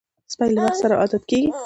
[0.33, 1.49] سپي له وخت سره عادت کېږي.